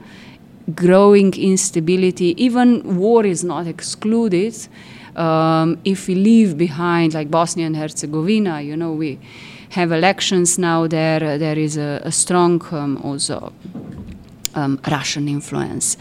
growing 0.75 1.35
instability. 1.35 2.35
Even 2.43 2.97
war 2.97 3.27
is 3.27 3.45
not 3.45 3.67
excluded 3.67 4.55
um, 5.17 5.79
if 5.85 6.09
we 6.09 6.15
leave 6.15 6.57
behind 6.57 7.15
like 7.15 7.31
Bosnia 7.31 7.67
and 7.67 7.77
Herzegovina, 7.77 8.61
you 8.61 8.77
know, 8.77 8.93
we 8.93 9.19
have 9.71 9.93
elections 9.93 10.59
now 10.59 10.87
there. 10.87 11.23
Uh, 11.23 11.39
there 11.39 11.59
is 11.59 11.77
a, 11.77 12.01
a 12.05 12.13
strong 12.13 12.63
um, 12.73 13.01
also 13.03 13.53
um, 14.55 14.81
Russian 14.91 15.29
influence. 15.29 15.97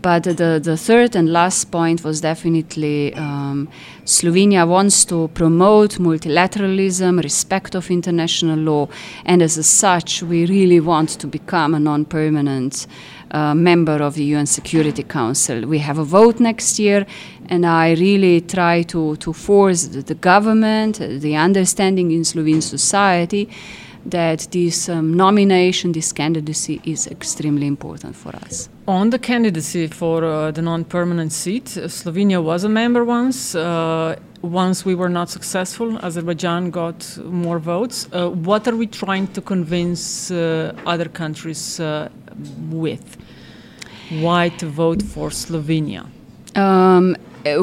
But 0.00 0.22
the, 0.22 0.60
the 0.62 0.76
third 0.76 1.16
and 1.16 1.32
last 1.32 1.72
point 1.72 2.04
was 2.04 2.20
definitely 2.20 3.12
um, 3.14 3.68
Slovenia 4.04 4.66
wants 4.66 5.04
to 5.06 5.26
promote 5.34 5.98
multilateralism, 5.98 7.20
respect 7.20 7.74
of 7.74 7.90
international 7.90 8.58
law, 8.58 8.88
and 9.24 9.42
as 9.42 9.66
such, 9.66 10.22
we 10.22 10.46
really 10.46 10.78
want 10.78 11.10
to 11.18 11.26
become 11.26 11.74
a 11.74 11.80
non 11.80 12.04
permanent 12.04 12.86
uh, 13.30 13.54
member 13.54 14.02
of 14.02 14.14
the 14.14 14.24
UN 14.24 14.46
Security 14.46 15.02
Council. 15.02 15.66
We 15.66 15.78
have 15.78 15.98
a 15.98 16.04
vote 16.04 16.40
next 16.40 16.78
year, 16.78 17.06
and 17.48 17.64
I 17.64 17.92
really 17.94 18.40
try 18.40 18.82
to, 18.82 19.16
to 19.16 19.32
force 19.32 19.84
the, 19.88 20.02
the 20.02 20.14
government, 20.14 21.00
uh, 21.00 21.06
the 21.18 21.36
understanding 21.36 22.10
in 22.10 22.24
Slovene 22.24 22.62
society 22.62 23.48
that 24.06 24.48
this 24.50 24.88
um, 24.88 25.14
nomination, 25.14 25.92
this 25.92 26.12
candidacy 26.12 26.80
is 26.84 27.06
extremely 27.06 27.66
important 27.66 28.16
for 28.16 28.34
us. 28.36 28.68
On 28.86 29.10
the 29.10 29.18
candidacy 29.18 29.86
for 29.86 30.24
uh, 30.24 30.50
the 30.50 30.62
non 30.62 30.84
permanent 30.84 31.32
seat, 31.32 31.76
uh, 31.76 31.88
Slovenia 31.88 32.42
was 32.42 32.64
a 32.64 32.68
member 32.68 33.04
once. 33.04 33.54
Once 34.42 34.84
we 34.84 34.94
were 34.94 35.08
not 35.08 35.28
successful, 35.28 35.98
Azerbaijan 35.98 36.70
got 36.70 37.18
more 37.24 37.58
votes. 37.58 38.08
Uh, 38.12 38.28
what 38.30 38.68
are 38.68 38.76
we 38.76 38.86
trying 38.86 39.26
to 39.28 39.40
convince 39.40 40.30
uh, 40.30 40.72
other 40.86 41.08
countries 41.08 41.80
uh, 41.80 42.08
with? 42.70 43.16
Why 44.10 44.50
to 44.50 44.66
vote 44.66 45.02
for 45.02 45.30
Slovenia? 45.30 46.06
Um, 46.54 47.16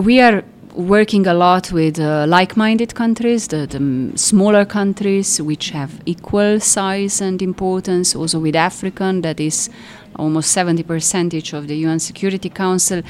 we 0.03 0.19
are 0.19 0.43
working 0.75 1.25
a 1.27 1.33
lot 1.33 1.71
with 1.71 1.99
uh, 1.99 2.25
like-minded 2.27 2.93
countries, 2.93 3.47
the, 3.47 3.65
the, 3.65 4.17
smaller 4.17 4.65
countries 4.65 5.41
which 5.41 5.69
have 5.69 6.01
equal 6.05 6.59
size 6.59 7.21
and 7.21 7.41
importance. 7.41 8.15
Also 8.15 8.39
with 8.39 8.55
African, 8.55 9.21
that 9.21 9.39
is 9.39 9.69
almost 10.17 10.51
70 10.51 10.83
percentage 10.83 11.53
of 11.53 11.67
the 11.67 11.77
UN 11.77 11.99
Security 11.99 12.49
Council. 12.49 13.01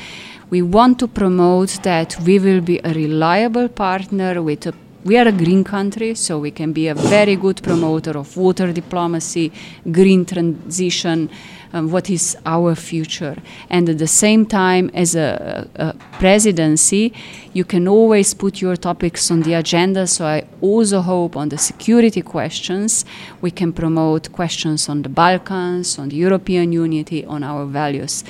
We 0.56 0.62
want 0.62 1.00
to 1.00 1.10
promote 1.10 1.84
that 1.84 2.18
we 2.26 2.40
will 2.40 2.62
be 2.62 2.80
a 2.82 2.94
reliable 2.94 3.68
partner 3.68 4.42
with 4.42 4.68
a 4.68 4.74
we 5.04 5.18
are 5.18 5.28
a 5.28 5.32
green 5.32 5.64
country, 5.64 6.16
so 6.16 6.40
we 6.40 6.50
can 6.50 6.72
be 6.72 6.88
a 6.88 6.96
very 6.96 7.36
good 7.36 7.62
promoter 7.62 8.18
of 8.18 8.36
water 8.38 8.74
diplomacy, 8.74 9.52
green 9.92 10.26
transition, 10.26 11.30
um, 11.74 11.92
what 11.92 12.10
is 12.10 12.36
our 12.46 12.74
future. 12.74 13.36
And 13.70 13.88
at 13.90 14.00
the 14.00 14.08
same 14.08 14.48
time, 14.48 14.90
as 14.96 15.16
a, 15.16 15.68
a, 15.76 15.94
presidency, 16.18 17.14
you 17.54 17.66
can 17.66 17.88
always 17.88 18.34
put 18.34 18.62
your 18.62 18.76
topics 18.78 19.30
on 19.30 19.42
the 19.42 19.54
agenda. 19.54 20.08
So 20.08 20.26
I 20.26 20.46
also 20.62 21.02
hope 21.02 21.38
on 21.38 21.50
the 21.50 21.58
security 21.60 22.24
questions, 22.24 23.06
we 23.42 23.52
can 23.52 23.74
promote 23.74 24.32
questions 24.32 24.90
on 24.90 25.04
the 25.04 25.10
Balkans, 25.10 26.00
on 26.00 26.10
the 26.10 26.16
European 26.16 26.72
unity, 26.72 27.26
on 27.26 27.44
our 27.44 27.66
values. 27.66 28.24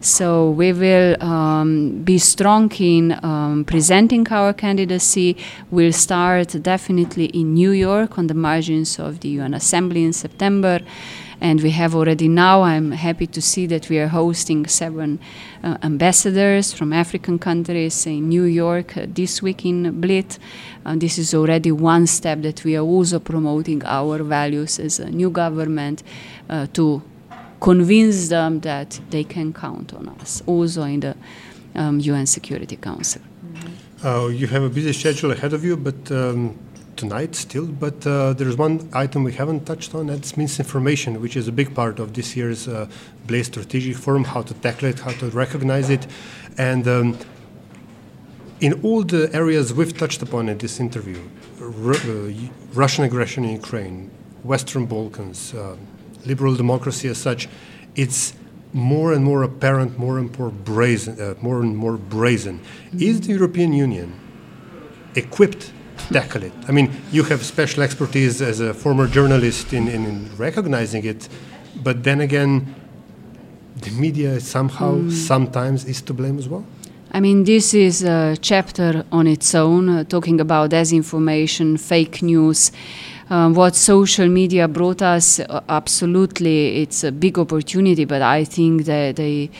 So 0.00 0.50
we 0.50 0.72
will 0.72 1.20
um, 1.22 2.02
be 2.04 2.18
strong 2.18 2.70
in 2.78 3.18
um, 3.24 3.64
presenting 3.64 4.28
our 4.28 4.52
candidacy. 4.52 5.36
We'll 5.72 5.92
start 5.92 6.56
definitely 6.62 7.26
in 7.26 7.54
New 7.54 7.72
York 7.72 8.16
on 8.16 8.28
the 8.28 8.34
margins 8.34 9.00
of 9.00 9.20
the 9.20 9.28
UN 9.30 9.54
Assembly 9.54 10.04
in 10.04 10.12
September. 10.12 10.80
And 11.40 11.60
we 11.62 11.70
have 11.70 11.94
already 11.94 12.28
now, 12.28 12.62
I'm 12.62 12.92
happy 12.92 13.26
to 13.28 13.40
see 13.40 13.66
that 13.66 13.88
we 13.88 13.98
are 13.98 14.08
hosting 14.08 14.66
seven 14.66 15.20
uh, 15.62 15.78
ambassadors 15.82 16.72
from 16.72 16.92
African 16.92 17.38
countries 17.38 18.06
in 18.06 18.28
New 18.28 18.42
York 18.44 18.96
uh, 18.96 19.06
this 19.08 19.40
week 19.40 19.64
in 19.64 20.00
Bled. 20.00 20.38
Uh, 20.84 20.96
this 20.96 21.16
is 21.18 21.34
already 21.34 21.70
one 21.70 22.06
step 22.06 22.42
that 22.42 22.64
we 22.64 22.76
are 22.76 22.84
also 22.84 23.20
promoting 23.20 23.84
our 23.84 24.22
values 24.22 24.80
as 24.80 24.98
a 24.98 25.10
new 25.10 25.30
government 25.30 26.02
uh, 26.50 26.66
to 26.72 27.02
convince 27.60 28.28
them 28.28 28.60
that 28.60 29.00
they 29.10 29.24
can 29.24 29.52
count 29.52 29.92
on 29.94 30.08
us, 30.20 30.42
also 30.46 30.82
in 30.82 31.00
the 31.00 31.16
um, 31.74 32.00
UN 32.00 32.26
Security 32.26 32.76
Council. 32.76 33.22
Uh, 34.04 34.28
you 34.28 34.46
have 34.46 34.62
a 34.62 34.68
busy 34.68 34.92
schedule 34.92 35.32
ahead 35.32 35.52
of 35.52 35.64
you, 35.64 35.76
but 35.76 36.10
um, 36.12 36.56
tonight 36.96 37.34
still. 37.34 37.66
But 37.66 38.06
uh, 38.06 38.32
there's 38.34 38.56
one 38.56 38.88
item 38.92 39.24
we 39.24 39.32
haven't 39.32 39.64
touched 39.66 39.94
on. 39.94 40.06
That's 40.06 40.36
misinformation, 40.36 41.20
which 41.20 41.36
is 41.36 41.48
a 41.48 41.52
big 41.52 41.74
part 41.74 41.98
of 41.98 42.12
this 42.12 42.36
year's 42.36 42.68
uh, 42.68 42.86
Bled 43.26 43.46
Strategic 43.46 43.96
Forum. 43.96 44.24
How 44.24 44.42
to 44.42 44.54
tackle 44.54 44.88
it, 44.88 45.00
how 45.00 45.12
to 45.12 45.30
recognize 45.30 45.90
it, 45.90 46.06
and 46.58 46.86
um, 46.86 47.18
in 48.60 48.80
all 48.82 49.02
the 49.02 49.30
areas 49.32 49.72
we've 49.72 49.96
touched 49.96 50.22
upon 50.22 50.48
in 50.48 50.58
this 50.58 50.80
interview, 50.80 51.20
uh, 51.60 52.48
Russian 52.72 53.04
aggression 53.04 53.44
in 53.44 53.52
Ukraine, 53.52 54.10
Western 54.42 54.86
Balkans. 54.86 55.54
Liberal 56.26 56.54
democracy 56.54 57.08
as 57.08 57.18
such, 57.18 57.48
it's 57.94 58.34
more 58.72 59.12
and 59.12 59.24
more 59.24 59.42
apparent, 59.42 59.98
more 59.98 60.18
and 60.18 60.36
more 60.38 60.50
brazen, 60.50 61.20
uh, 61.20 61.34
more 61.40 61.60
and 61.60 61.76
more 61.76 61.96
brazen. 61.96 62.60
Is 62.98 63.20
the 63.22 63.32
European 63.32 63.72
Union 63.72 64.12
equipped 65.14 65.72
to 65.98 66.12
tackle 66.12 66.42
it? 66.42 66.52
I 66.68 66.72
mean, 66.72 66.90
you 67.10 67.24
have 67.24 67.44
special 67.44 67.82
expertise 67.82 68.42
as 68.42 68.60
a 68.60 68.74
former 68.74 69.06
journalist 69.06 69.72
in, 69.72 69.88
in, 69.88 70.04
in 70.04 70.36
recognizing 70.36 71.04
it, 71.04 71.28
but 71.82 72.04
then 72.04 72.20
again, 72.20 72.74
the 73.80 73.90
media 73.92 74.40
somehow, 74.40 74.96
mm. 74.96 75.12
sometimes, 75.12 75.84
is 75.84 76.02
to 76.02 76.12
blame 76.12 76.38
as 76.38 76.48
well. 76.48 76.64
I 77.10 77.20
mean, 77.20 77.44
this 77.44 77.72
is 77.72 78.02
a 78.02 78.36
chapter 78.40 79.04
on 79.10 79.26
its 79.26 79.54
own, 79.54 79.88
uh, 79.88 80.04
talking 80.04 80.40
about 80.40 80.70
disinformation, 80.70 81.80
fake 81.80 82.22
news. 82.22 82.70
Um, 83.30 83.52
what 83.52 83.76
social 83.76 84.26
media 84.26 84.66
brought 84.66 85.02
us, 85.02 85.38
uh, 85.38 85.60
absolutely, 85.68 86.80
it's 86.80 87.04
a 87.04 87.12
big 87.12 87.38
opportunity, 87.38 88.06
but 88.06 88.22
I 88.22 88.44
think 88.44 88.86
that 88.86 89.16
they 89.16 89.50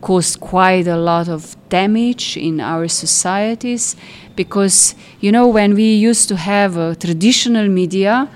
caused 0.00 0.40
quite 0.40 0.86
a 0.86 0.96
lot 0.96 1.28
of 1.28 1.54
damage 1.68 2.38
in 2.38 2.58
our 2.58 2.88
societies 2.88 3.96
because, 4.34 4.94
you 5.20 5.30
know, 5.30 5.46
when 5.46 5.74
we 5.74 5.94
used 5.94 6.30
to 6.30 6.36
have 6.36 6.78
a 6.78 6.94
traditional 6.94 7.68
media, 7.68 8.30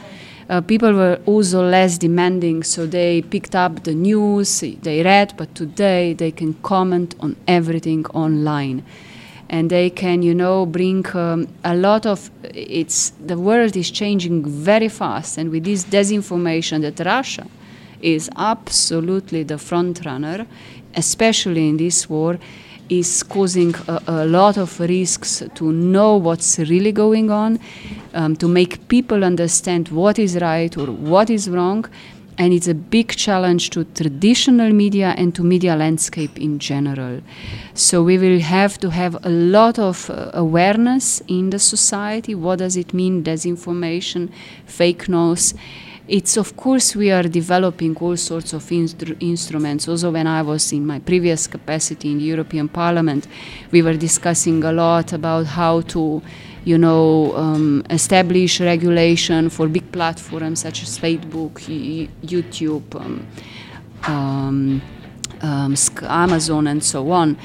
uh, 0.50 0.60
people 0.60 0.92
were 0.92 1.18
also 1.24 1.66
less 1.66 1.96
demanding, 1.96 2.62
so 2.62 2.84
they 2.84 3.22
picked 3.22 3.54
up 3.54 3.84
the 3.84 3.94
news, 3.94 4.60
they 4.60 5.02
read, 5.02 5.32
but 5.38 5.54
today 5.54 6.12
they 6.12 6.30
can 6.30 6.52
comment 6.62 7.14
on 7.20 7.34
everything 7.48 8.04
online 8.08 8.84
and 9.52 9.68
they 9.70 9.90
can 9.90 10.22
you 10.22 10.34
know 10.34 10.66
bring 10.66 11.06
um, 11.14 11.46
a 11.62 11.76
lot 11.76 12.06
of 12.06 12.30
it's 12.42 13.10
the 13.24 13.38
world 13.38 13.76
is 13.76 13.90
changing 13.90 14.44
very 14.44 14.88
fast 14.88 15.38
and 15.38 15.50
with 15.50 15.64
this 15.64 15.84
disinformation 15.84 16.80
that 16.80 17.04
russia 17.06 17.46
is 18.00 18.28
absolutely 18.36 19.44
the 19.44 19.58
front 19.58 20.04
runner 20.04 20.46
especially 20.94 21.68
in 21.68 21.76
this 21.76 22.08
war 22.08 22.38
is 22.88 23.22
causing 23.22 23.74
a, 23.88 24.02
a, 24.06 24.26
lot 24.26 24.58
of 24.58 24.78
risks 24.80 25.42
to 25.54 25.72
know 25.72 26.16
what's 26.16 26.58
really 26.58 26.92
going 26.92 27.30
on 27.30 27.58
um, 28.12 28.36
to 28.36 28.48
make 28.48 28.86
people 28.88 29.24
understand 29.24 29.88
what 29.88 30.18
is 30.18 30.36
right 30.36 30.76
or 30.76 30.86
what 30.86 31.30
is 31.30 31.48
wrong. 31.48 31.86
And 32.42 32.52
it's 32.52 32.66
a 32.66 32.74
big 32.74 33.14
challenge 33.14 33.70
to 33.70 33.84
traditional 33.84 34.72
media 34.72 35.14
and 35.16 35.32
to 35.36 35.44
media 35.44 35.76
landscape 35.76 36.36
in 36.40 36.58
general. 36.58 37.20
So 37.74 38.02
we 38.02 38.18
will 38.18 38.40
have 38.40 38.78
to 38.78 38.90
have 38.90 39.16
a 39.24 39.28
lot 39.28 39.78
of 39.78 40.10
uh, 40.10 40.32
awareness 40.34 41.22
in 41.28 41.50
the 41.50 41.60
society. 41.60 42.34
What 42.34 42.58
does 42.58 42.76
it 42.76 42.92
mean, 42.92 43.22
disinformation, 43.22 44.28
fake 44.66 45.08
news? 45.08 45.54
it's 46.08 46.36
of 46.36 46.56
course 46.56 46.96
we 46.96 47.12
are 47.12 47.22
developing 47.22 47.96
all 47.98 48.16
sorts 48.16 48.52
of 48.52 48.64
instru- 48.64 49.16
instruments. 49.20 49.88
Also, 49.88 50.10
when 50.10 50.26
I 50.26 50.42
was 50.42 50.72
in 50.72 50.84
my 50.84 50.98
previous 50.98 51.46
capacity 51.46 52.10
in 52.10 52.18
the 52.18 52.24
European 52.24 52.68
Parliament, 52.68 53.28
we 53.70 53.82
were 53.82 53.94
discussing 53.94 54.64
a 54.64 54.72
lot 54.72 55.12
about 55.12 55.46
how 55.46 55.82
to, 55.92 56.20
you 56.64 56.78
know, 56.78 57.34
um, 57.36 57.84
establish 57.90 58.60
regulation 58.60 59.48
for 59.50 59.68
big 59.68 59.90
platforms 59.92 60.60
such 60.60 60.82
as 60.82 60.98
Facebook, 60.98 61.54
YouTube, 62.22 62.94
um, 62.94 63.26
um, 64.04 64.82
um 65.40 65.74
Amazon, 66.02 66.66
and 66.66 66.82
so 66.82 67.10
on. 67.10 67.36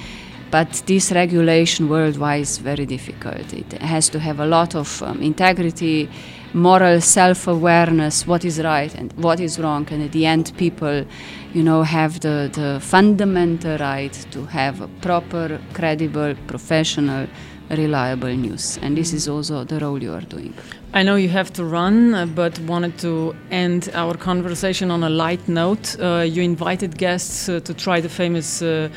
But 0.50 0.84
this 0.86 1.12
regulation 1.12 1.90
worldwide 1.90 2.42
is 2.42 2.58
very 2.58 2.86
difficult. 2.86 3.54
It 3.54 3.74
has 3.82 4.08
to 4.10 4.20
have 4.20 4.40
a 4.40 4.46
lot 4.46 4.76
of 4.76 5.02
um, 5.04 5.22
integrity 5.22 6.10
moral 6.54 7.02
self-awareness 7.02 8.26
what 8.26 8.46
is 8.46 8.60
right 8.62 8.96
and 8.96 9.12
what 9.14 9.40
is 9.40 9.60
wrong 9.60 9.86
and 9.92 10.02
at 10.02 10.12
the 10.14 10.26
end 10.26 10.52
people 10.58 11.06
you 11.54 11.62
know 11.62 11.84
have 11.84 12.20
the, 12.22 12.50
the 12.54 12.80
fundamental 12.82 13.78
right 13.78 14.14
to 14.32 14.46
have 14.46 14.82
a 14.82 14.88
proper 15.02 15.60
credible 15.74 16.34
professional 16.48 17.28
reliable 17.70 18.36
news 18.36 18.78
and 18.82 18.98
this 18.98 19.14
is 19.14 19.28
also 19.28 19.64
the 19.64 19.80
role 19.80 20.02
you 20.02 20.14
are 20.14 20.22
doing 20.22 20.54
I 20.94 21.04
know 21.04 21.16
you 21.16 21.30
have 21.30 21.52
to 21.54 21.66
run, 21.66 22.16
uh, 22.16 22.26
but 22.26 22.58
wanted 22.62 22.98
to 23.00 23.36
end 23.52 23.90
our 23.94 24.16
conversation 24.16 24.90
on 24.90 25.04
a 25.04 25.10
light 25.10 25.48
note. 25.48 26.00
Uh, 26.00 26.26
you 26.26 26.42
invited 26.42 26.98
guests 26.98 27.50
uh, 27.50 27.60
to 27.60 27.74
try 27.74 28.00
the 28.00 28.10
famous 28.10 28.62
uh, 28.62 28.90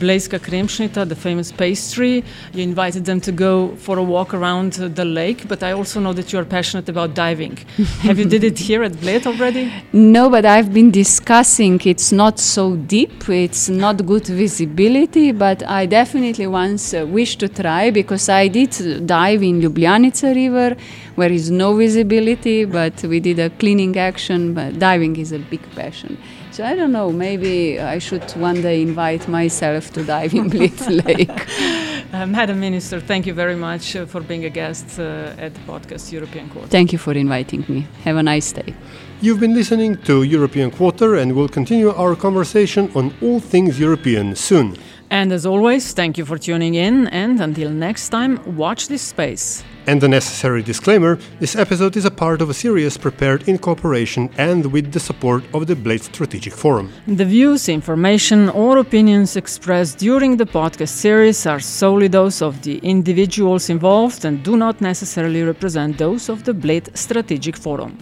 Blejska 0.00 0.38
Kremšnita, 0.38 1.08
the 1.08 1.14
famous 1.14 1.52
pastry. 1.52 2.24
You 2.52 2.62
invited 2.62 3.04
them 3.04 3.20
to 3.20 3.32
go 3.32 3.74
for 3.76 3.98
a 3.98 4.02
walk 4.02 4.34
around 4.34 4.72
the 4.72 5.04
lake, 5.04 5.48
but 5.48 5.62
I 5.62 5.72
also 5.72 6.00
know 6.00 6.12
that 6.12 6.32
you 6.32 6.38
are 6.38 6.44
passionate 6.44 6.88
about 6.88 7.14
diving. 7.14 7.56
Have 8.02 8.18
you 8.18 8.24
did 8.24 8.44
it 8.44 8.58
here 8.58 8.82
at 8.82 9.00
Bled 9.00 9.26
already? 9.26 9.72
No, 9.92 10.28
but 10.28 10.44
I've 10.44 10.72
been 10.72 10.90
discussing. 10.90 11.80
It's 11.84 12.12
not 12.12 12.38
so 12.38 12.76
deep. 12.76 13.28
It's 13.28 13.68
not 13.68 14.04
good 14.04 14.26
visibility, 14.26 15.32
but 15.32 15.62
I 15.66 15.86
definitely 15.86 16.46
once 16.46 16.94
uh, 16.94 17.06
wish 17.06 17.36
to 17.36 17.48
try 17.48 17.90
because 17.90 18.28
I 18.28 18.48
did 18.48 19.06
dive 19.06 19.42
in 19.42 19.60
Ljubljanica 19.60 20.34
River, 20.34 20.76
where 21.14 21.32
is 21.32 21.50
no 21.50 21.74
visibility, 21.76 22.64
but 22.64 23.02
we 23.02 23.20
did 23.20 23.38
a 23.38 23.50
cleaning 23.50 23.96
action. 23.96 24.54
But 24.54 24.78
diving 24.78 25.16
is 25.16 25.32
a 25.32 25.38
big 25.38 25.62
passion. 25.74 26.18
So 26.54 26.62
I 26.64 26.76
don't 26.76 26.92
know, 26.92 27.10
maybe 27.10 27.80
I 27.80 27.98
should 27.98 28.22
one 28.36 28.62
day 28.62 28.80
invite 28.80 29.26
myself 29.26 29.92
to 29.94 30.04
dive 30.04 30.32
in 30.34 30.48
Bled 30.48 30.80
Lake. 31.04 31.48
Uh, 32.12 32.26
Madam 32.26 32.60
Minister, 32.60 33.00
thank 33.00 33.26
you 33.26 33.34
very 33.34 33.56
much 33.56 33.96
uh, 33.96 34.06
for 34.06 34.20
being 34.20 34.44
a 34.44 34.50
guest 34.50 35.00
uh, 35.00 35.34
at 35.36 35.52
the 35.52 35.60
podcast 35.66 36.12
European 36.12 36.48
Quarter. 36.48 36.68
Thank 36.68 36.92
you 36.92 36.98
for 36.98 37.12
inviting 37.12 37.64
me. 37.68 37.88
Have 38.04 38.16
a 38.18 38.22
nice 38.22 38.52
day. 38.52 38.72
You've 39.20 39.40
been 39.40 39.52
listening 39.52 39.96
to 40.02 40.22
European 40.22 40.70
Quarter 40.70 41.16
and 41.16 41.34
we'll 41.34 41.48
continue 41.48 41.90
our 41.90 42.14
conversation 42.14 42.88
on 42.94 43.12
all 43.20 43.40
things 43.40 43.80
European 43.80 44.36
soon. 44.36 44.76
And 45.14 45.30
as 45.30 45.46
always, 45.46 45.92
thank 45.92 46.18
you 46.18 46.24
for 46.24 46.38
tuning 46.38 46.74
in 46.74 47.06
and 47.06 47.40
until 47.40 47.70
next 47.70 48.08
time, 48.08 48.32
watch 48.56 48.88
this 48.88 49.02
space. 49.02 49.62
And 49.86 50.00
the 50.00 50.08
necessary 50.08 50.60
disclaimer 50.60 51.20
this 51.38 51.54
episode 51.54 51.96
is 51.96 52.04
a 52.04 52.10
part 52.10 52.42
of 52.42 52.50
a 52.50 52.54
series 52.54 52.98
prepared 52.98 53.48
in 53.48 53.58
cooperation 53.58 54.28
and 54.38 54.72
with 54.72 54.90
the 54.90 54.98
support 54.98 55.44
of 55.54 55.68
the 55.68 55.76
Bled 55.76 56.02
Strategic 56.02 56.52
Forum. 56.52 56.90
The 57.06 57.24
views, 57.24 57.68
information, 57.68 58.48
or 58.48 58.78
opinions 58.78 59.36
expressed 59.36 59.98
during 59.98 60.36
the 60.36 60.46
podcast 60.46 60.94
series 61.06 61.46
are 61.46 61.60
solely 61.60 62.08
those 62.08 62.42
of 62.42 62.60
the 62.62 62.78
individuals 62.78 63.70
involved 63.70 64.24
and 64.24 64.42
do 64.42 64.56
not 64.56 64.80
necessarily 64.80 65.44
represent 65.44 65.96
those 65.96 66.28
of 66.28 66.42
the 66.42 66.54
Bled 66.54 66.90
Strategic 66.98 67.56
Forum. 67.56 67.96